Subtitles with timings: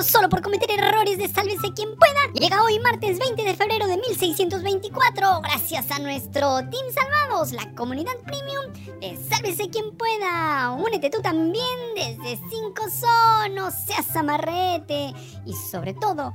[0.00, 2.32] preso solo por cometer errores de sálvese quien pueda.
[2.34, 8.16] Llega hoy martes 20 de febrero de 1624 gracias a nuestro Team Salvados, la comunidad
[8.24, 10.72] premium de Sálvese quien pueda.
[10.72, 15.12] Únete tú también desde 5 son, no seas amarrete.
[15.44, 16.34] Y sobre todo,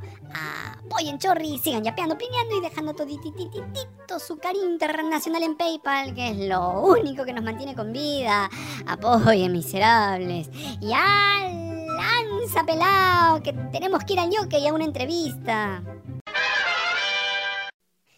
[0.84, 6.38] apoyen Chorri, sigan yapeando, pineando y dejando toditititito su cariño internacional en PayPal, que es
[6.50, 8.50] lo único que nos mantiene con vida.
[8.86, 10.50] Apoyen, miserables.
[10.82, 11.65] Y al
[11.96, 15.82] lanza pelado, que tenemos que ir al yoke y a una entrevista.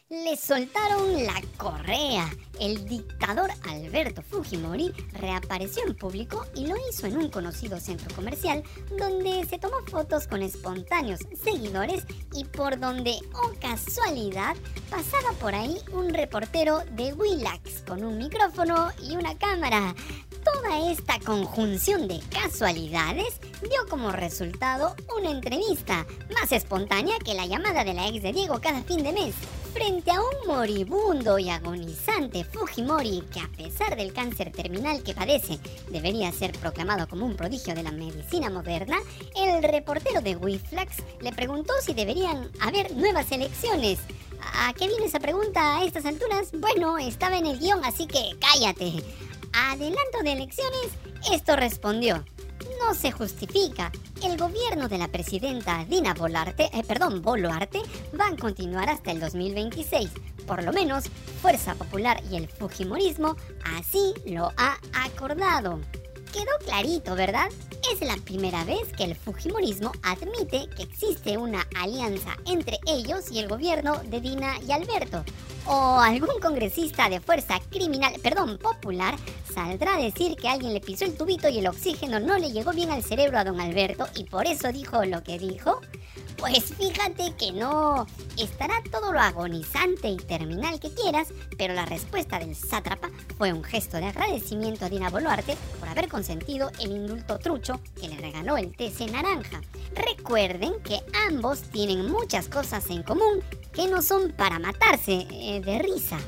[0.09, 2.29] Le soltaron la correa.
[2.61, 8.63] El dictador Alberto Fujimori reapareció en público y lo hizo en un conocido centro comercial
[8.97, 14.55] donde se tomó fotos con espontáneos seguidores y por donde, oh casualidad,
[14.89, 19.93] pasaba por ahí un reportero de Willax con un micrófono y una cámara.
[20.41, 27.83] Toda esta conjunción de casualidades dio como resultado una entrevista más espontánea que la llamada
[27.83, 29.33] de la ex de Diego cada fin de mes.
[29.73, 35.59] Frente a un moribundo y agonizante Fujimori que a pesar del cáncer terminal que padece
[35.89, 38.97] debería ser proclamado como un prodigio de la medicina moderna,
[39.35, 43.99] el reportero de Wiflax le preguntó si deberían haber nuevas elecciones.
[44.53, 46.51] ¿A qué viene esa pregunta a estas alturas?
[46.53, 49.03] Bueno, estaba en el guion, así que cállate.
[49.53, 50.89] Adelanto de elecciones,
[51.31, 52.23] esto respondió
[52.79, 53.91] no se justifica.
[54.23, 57.81] El gobierno de la presidenta Dina Bolarte, eh, perdón, Boluarte
[58.19, 60.09] va a continuar hasta el 2026.
[60.45, 61.05] Por lo menos,
[61.41, 63.35] Fuerza Popular y el Fujimorismo
[63.77, 65.79] así lo ha acordado.
[66.37, 67.49] Quedó clarito, ¿verdad?
[67.91, 73.39] Es la primera vez que el Fujimorismo admite que existe una alianza entre ellos y
[73.39, 75.25] el gobierno de Dina y Alberto.
[75.65, 79.15] O algún congresista de fuerza criminal, perdón, popular,
[79.51, 82.71] saldrá a decir que alguien le pisó el tubito y el oxígeno no le llegó
[82.71, 85.81] bien al cerebro a don Alberto y por eso dijo lo que dijo.
[86.37, 88.05] Pues fíjate que no.
[88.37, 93.63] Estará todo lo agonizante y terminal que quieras, pero la respuesta del sátrapa fue un
[93.63, 98.57] gesto de agradecimiento a Dina Boluarte por haber consentido el indulto trucho que le regaló
[98.57, 99.61] el TC Naranja.
[99.95, 103.41] Recuerden que ambos tienen muchas cosas en común
[103.73, 106.19] que no son para matarse eh, de risa.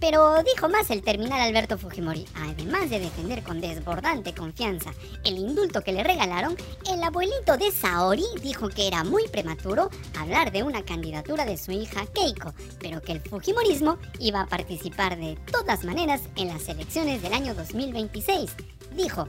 [0.00, 2.26] Pero dijo más el terminal Alberto Fujimori.
[2.34, 4.92] Además de defender con desbordante confianza
[5.24, 6.56] el indulto que le regalaron,
[6.90, 11.72] el abuelito de Saori dijo que era muy prematuro hablar de una candidatura de su
[11.72, 17.22] hija Keiko, pero que el Fujimorismo iba a participar de todas maneras en las elecciones
[17.22, 18.50] del año 2026.
[18.94, 19.28] Dijo,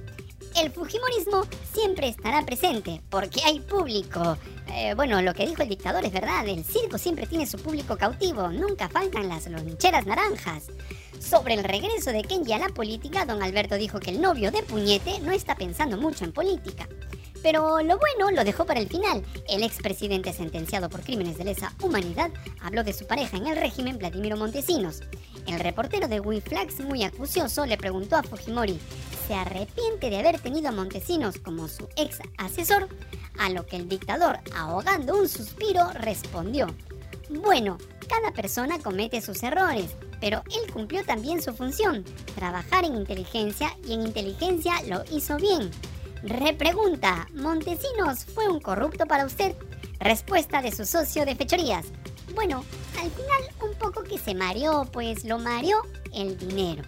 [0.55, 4.37] el Fujimorismo siempre estará presente porque hay público.
[4.73, 7.97] Eh, bueno, lo que dijo el dictador es verdad, el circo siempre tiene su público
[7.97, 10.67] cautivo, nunca faltan las loncheras naranjas.
[11.19, 14.63] Sobre el regreso de Kenji a la política, don Alberto dijo que el novio de
[14.63, 16.87] Puñete no está pensando mucho en política.
[17.43, 19.23] Pero lo bueno lo dejó para el final.
[19.47, 22.31] El expresidente sentenciado por crímenes de lesa humanidad
[22.61, 25.01] habló de su pareja en el régimen, Vladimiro Montesinos.
[25.47, 28.79] El reportero de Wiflax, muy acucioso, le preguntó a Fujimori,
[29.27, 32.89] ¿se arrepiente de haber tenido a Montesinos como su ex asesor?
[33.39, 36.67] A lo que el dictador, ahogando un suspiro, respondió,
[37.29, 37.77] bueno,
[38.07, 42.03] cada persona comete sus errores, pero él cumplió también su función,
[42.35, 45.71] trabajar en inteligencia y en inteligencia lo hizo bien.
[46.23, 49.55] Repregunta, ¿Montesinos fue un corrupto para usted?
[49.99, 51.85] Respuesta de su socio de fechorías.
[52.33, 52.63] Bueno,
[53.01, 53.56] al final
[54.03, 55.77] que se mareó, pues lo mareó
[56.13, 56.83] el dinero.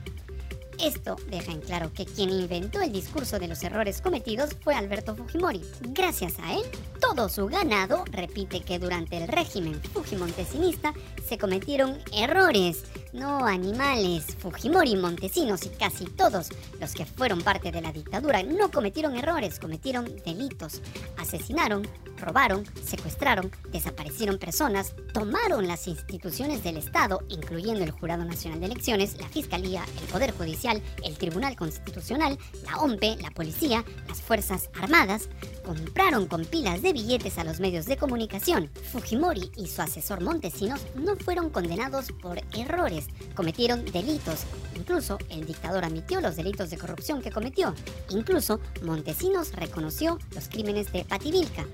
[0.81, 5.13] Esto deja en claro que quien inventó el discurso de los errores cometidos fue Alberto
[5.13, 5.61] Fujimori.
[5.81, 6.61] Gracias a él,
[7.01, 10.93] todo su ganado repite que durante el régimen fujimontesinista
[11.27, 14.35] se cometieron errores, no animales.
[14.37, 16.49] Fujimori, Montesinos y casi todos
[16.79, 20.81] los que fueron parte de la dictadura no cometieron errores, cometieron delitos.
[21.17, 21.87] Asesinaron,
[22.17, 29.17] robaron, secuestraron, desaparecieron personas, tomaron las instituciones del Estado, incluyendo el Jurado Nacional de Elecciones,
[29.19, 35.29] la Fiscalía, el Poder Judicial, el Tribunal Constitucional, la OMPE, la Policía, las Fuerzas Armadas,
[35.65, 38.69] compraron con pilas de billetes a los medios de comunicación.
[38.91, 42.98] Fujimori y su asesor Montesinos no fueron condenados por errores,
[43.35, 44.45] cometieron delitos.
[44.75, 47.73] Incluso el dictador admitió los delitos de corrupción que cometió.
[48.09, 51.65] Incluso Montesinos reconoció los crímenes de Pativilca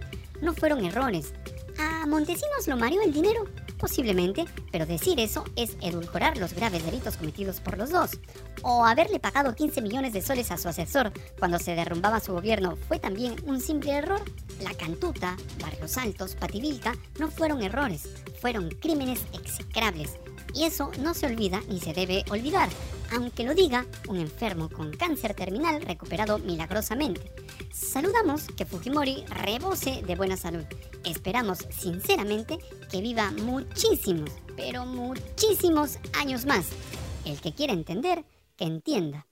[0.41, 1.33] no fueron errores.
[1.77, 3.45] ¿A Montesinos lo mareó el dinero?
[3.77, 8.11] Posiblemente, pero decir eso es edulcorar los graves delitos cometidos por los dos.
[8.61, 12.77] O haberle pagado 15 millones de soles a su asesor cuando se derrumbaba su gobierno
[12.87, 14.21] fue también un simple error.
[14.61, 18.07] La Cantuta, Barrios Altos, Pativilca no fueron errores,
[18.39, 20.17] fueron crímenes execrables.
[20.53, 22.69] Y eso no se olvida ni se debe olvidar,
[23.11, 27.31] aunque lo diga un enfermo con cáncer terminal recuperado milagrosamente.
[27.73, 30.65] Saludamos que Fujimori rebose de buena salud.
[31.03, 32.57] Esperamos sinceramente
[32.89, 36.67] que viva muchísimos, pero muchísimos años más.
[37.25, 38.25] El que quiera entender,
[38.55, 39.27] que entienda.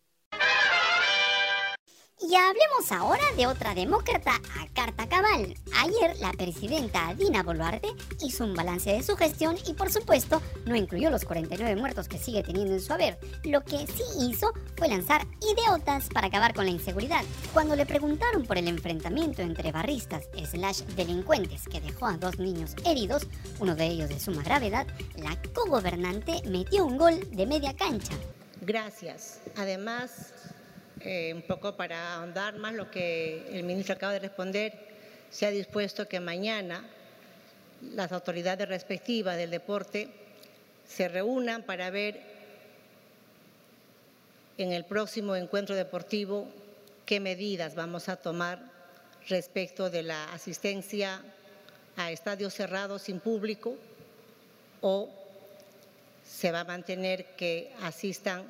[2.25, 5.55] Y hablemos ahora de otra demócrata a carta cabal.
[5.75, 7.89] Ayer la presidenta Dina Boluarte
[8.21, 12.17] hizo un balance de su gestión y por supuesto no incluyó los 49 muertos que
[12.17, 13.19] sigue teniendo en su haber.
[13.43, 17.23] Lo que sí hizo fue lanzar idiotas para acabar con la inseguridad.
[17.51, 22.73] Cuando le preguntaron por el enfrentamiento entre barristas slash delincuentes que dejó a dos niños
[22.85, 23.27] heridos,
[23.59, 24.87] uno de ellos de suma gravedad,
[25.17, 28.13] la cogobernante metió un gol de media cancha.
[28.65, 29.41] Gracias.
[29.57, 30.33] Además,
[31.03, 34.73] eh, un poco para ahondar más lo que el ministro acaba de responder,
[35.29, 36.88] se ha dispuesto que mañana
[37.94, 40.09] las autoridades respectivas del deporte
[40.88, 42.21] se reúnan para ver
[44.57, 46.47] en el próximo encuentro deportivo
[47.05, 48.59] qué medidas vamos a tomar
[49.27, 51.21] respecto de la asistencia
[51.95, 53.75] a estadios cerrados sin público
[54.81, 55.09] o
[56.25, 58.44] se va a mantener que asistan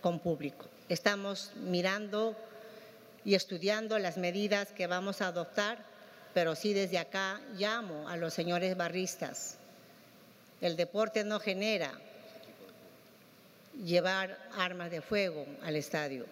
[0.00, 0.66] con público.
[0.88, 2.34] Estamos mirando
[3.24, 5.78] y estudiando las medidas que vamos a adoptar,
[6.34, 9.58] pero sí desde acá llamo a los señores barristas.
[10.60, 11.92] El deporte no genera
[13.84, 16.26] llevar armas de fuego al estadio.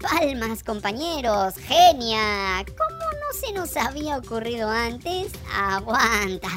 [0.00, 2.64] Palmas, compañeros, genia.
[2.66, 5.32] ¿Cómo no se nos había ocurrido antes?
[5.52, 6.48] Aguanta.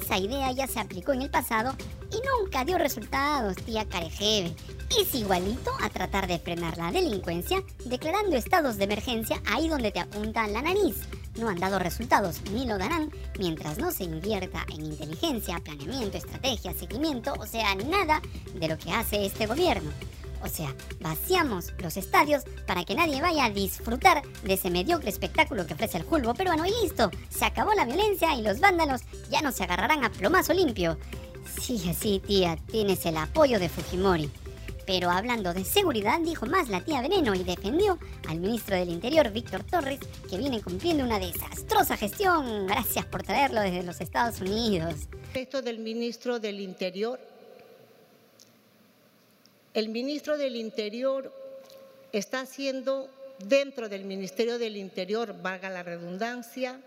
[0.00, 1.74] Esa idea ya se aplicó en el pasado
[2.10, 4.54] y nunca dio resultados, tía Carejeve
[4.98, 10.00] es igualito a tratar de frenar la delincuencia declarando estados de emergencia ahí donde te
[10.00, 10.96] apunta la nariz.
[11.38, 16.74] No han dado resultados ni lo darán mientras no se invierta en inteligencia, planeamiento, estrategia,
[16.74, 18.20] seguimiento, o sea, nada
[18.54, 19.90] de lo que hace este gobierno.
[20.42, 25.66] O sea, vaciamos los estadios para que nadie vaya a disfrutar de ese mediocre espectáculo
[25.66, 29.42] que ofrece el fulbo peruano y listo, se acabó la violencia y los vándalos ya
[29.42, 30.98] no se agarrarán a plomazo limpio.
[31.60, 34.30] Sí, así, tía, tienes el apoyo de Fujimori.
[34.90, 37.96] Pero hablando de seguridad, dijo más la tía Veneno y defendió
[38.28, 42.66] al ministro del Interior, Víctor Torres, que viene cumpliendo una desastrosa gestión.
[42.66, 44.94] Gracias por traerlo desde los Estados Unidos.
[45.32, 47.20] Esto del ministro del Interior.
[49.74, 51.32] El ministro del Interior
[52.10, 53.08] está haciendo
[53.38, 56.80] dentro del Ministerio del Interior, valga la redundancia,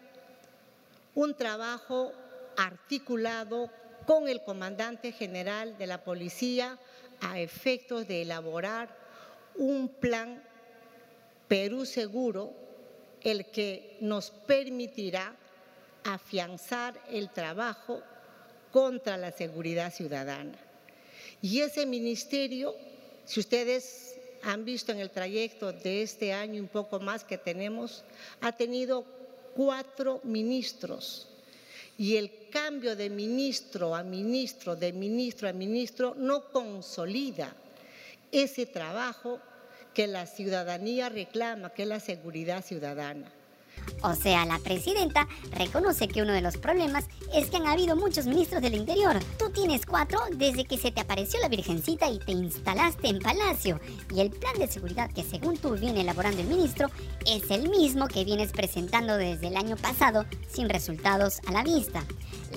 [1.16, 2.12] un trabajo
[2.58, 3.70] articulado
[4.06, 6.78] con el comandante general de la policía
[7.22, 8.90] a efectos de elaborar
[9.56, 10.42] un plan
[11.48, 12.54] Perú Seguro,
[13.22, 15.36] el que nos permitirá
[16.04, 18.02] afianzar el trabajo
[18.72, 20.58] contra la seguridad ciudadana.
[21.42, 22.76] Y ese ministerio,
[23.26, 28.04] si ustedes han visto en el trayecto de este año un poco más que tenemos,
[28.42, 29.06] ha tenido
[29.56, 31.33] cuatro ministros
[31.98, 37.56] y el cambio de ministro a ministro, de ministro a ministro, no consolida
[38.32, 39.40] ese trabajo
[39.94, 43.32] que la ciudadanía reclama, que es la seguridad ciudadana.
[44.04, 48.26] O sea, la presidenta reconoce que uno de los problemas es que han habido muchos
[48.26, 49.18] ministros del interior.
[49.40, 53.80] Tú tienes cuatro desde que se te apareció la Virgencita y te instalaste en Palacio.
[54.14, 56.90] Y el plan de seguridad que según tú viene elaborando el ministro
[57.26, 62.04] es el mismo que vienes presentando desde el año pasado sin resultados a la vista.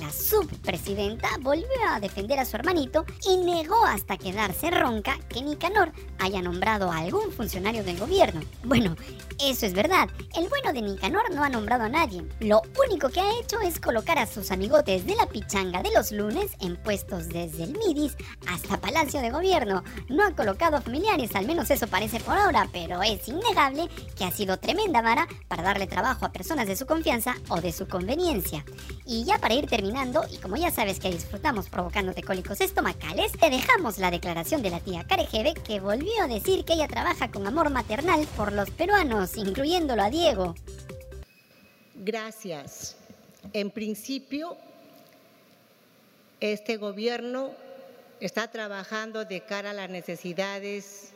[0.00, 5.92] La subpresidenta volvió a defender a su hermanito y negó hasta quedarse ronca que Nicanor
[6.18, 8.42] haya nombrado a algún funcionario del gobierno.
[8.62, 8.94] Bueno,
[9.42, 10.10] eso es verdad.
[10.36, 12.24] El bueno de Nicanor no ha nombrado a nadie.
[12.40, 16.12] Lo único que ha hecho es colocar a sus amigotes de la pichanga de los
[16.12, 18.16] lunes en puestos desde el MIDIS
[18.48, 19.82] hasta Palacio de Gobierno.
[20.08, 24.30] No ha colocado familiares, al menos eso parece por ahora, pero es innegable que ha
[24.30, 28.64] sido tremenda vara para darle trabajo a personas de su confianza o de su conveniencia.
[29.04, 33.50] Y ya para ir terminando, y como ya sabes que disfrutamos provocándote cólicos estomacales, te
[33.50, 37.46] dejamos la declaración de la tía Carejeve que volvió a decir que ella trabaja con
[37.46, 40.54] amor maternal por los peruanos, incluyéndolo a Diego.
[41.98, 42.96] Gracias.
[43.54, 44.56] En principio,
[46.40, 47.52] este gobierno
[48.20, 51.12] está trabajando de cara a las necesidades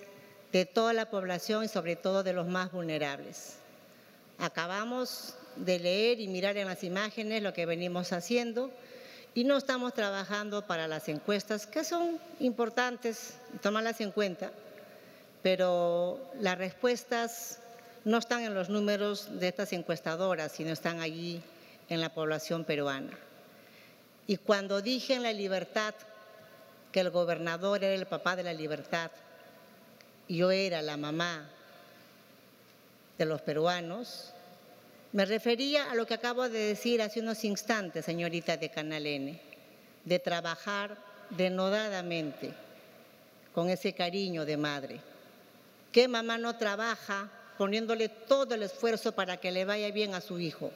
[0.52, 3.56] de toda la población y sobre todo de los más vulnerables.
[4.38, 8.70] Acabamos de leer y mirar en las imágenes lo que venimos haciendo
[9.34, 14.50] y no estamos trabajando para las encuestas, que son importantes, tomarlas en cuenta,
[15.42, 17.60] pero las respuestas
[18.04, 21.42] no están en los números de estas encuestadoras, sino están allí
[21.88, 23.16] en la población peruana.
[24.26, 25.94] Y cuando dije en la libertad
[26.92, 29.10] que el gobernador era el papá de la libertad,
[30.28, 31.48] yo era la mamá
[33.18, 34.32] de los peruanos,
[35.12, 39.40] Me refería a lo que acabo de decir hace unos instantes, señorita de Canal N,
[40.04, 40.96] de trabajar
[41.30, 42.52] denodadamente
[43.52, 45.00] con ese cariño de madre.
[45.90, 47.28] ¿Qué mamá no trabaja
[47.60, 50.70] poniéndole todo el esfuerzo para que le vaya bien a su hijo?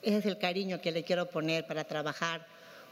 [0.00, 2.46] Ese es el cariño que le quiero poner para trabajar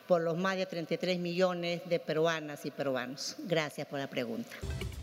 [0.06, 3.36] por los más de 33 millones de peruanas y peruanos.
[3.46, 4.50] Gracias por la pregunta.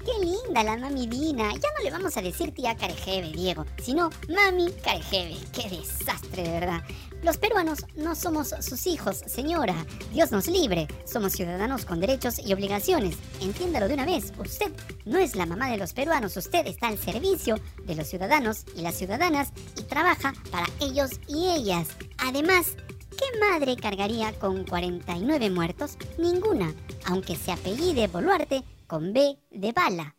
[0.06, 1.52] Qué linda la mami Dina.
[1.54, 5.38] Ya no le vamos a decir tía Carejeve, Diego, sino mami Carejeve.
[5.54, 6.82] Qué desastre, de verdad.
[7.22, 9.76] Los peruanos no somos sus hijos, señora.
[10.14, 10.88] Dios nos libre.
[11.04, 13.18] Somos ciudadanos con derechos y obligaciones.
[13.42, 14.32] Entiéndalo de una vez.
[14.40, 14.72] Usted
[15.06, 16.38] no es la mamá de los peruanos.
[16.38, 21.50] Usted está al servicio de los ciudadanos y las ciudadanas y trabaja para ellos y
[21.50, 21.90] ellas.
[22.20, 22.78] Además,
[23.10, 25.98] ¿qué madre cargaría con 49 muertos?
[26.18, 26.74] Ninguna,
[27.06, 30.16] aunque se apellide Boluarte con B de bala.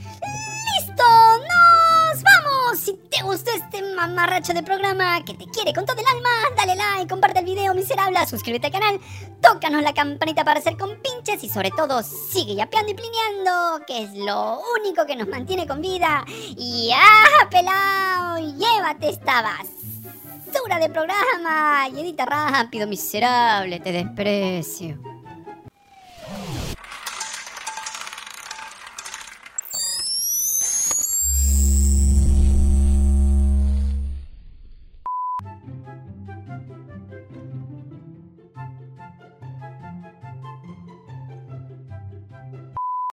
[0.00, 1.02] ¡Listo!
[1.02, 2.78] ¡Nos vamos!
[2.78, 6.76] Si te gustó este mamarracho de programa que te quiere con todo el alma, dale
[6.76, 9.00] like, comparte el video miserable, suscríbete al canal,
[9.40, 14.12] tócanos la campanita para hacer compinches y sobre todo sigue yapeando y plineando, que es
[14.12, 16.24] lo único que nos mantiene con vida.
[16.28, 18.38] Y ¡ah, pelao!
[18.58, 25.11] Llévate esta basura de programa y edita rápido, miserable, te desprecio.